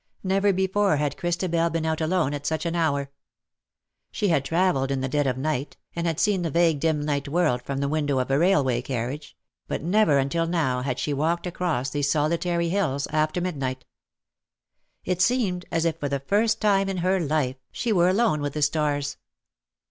[0.23, 3.11] Never before had Christabel been out alone at such an hour.
[4.11, 6.99] She had travelled in the dead of the night, and had seen the vague dim
[7.01, 9.37] night world from the window^ of a railway carriage—
[9.67, 13.85] but never until now had she walked across these solitary hills after midnight.
[15.05, 18.53] It seemed as if for the first time in her life she were alone with
[18.53, 19.17] the stars.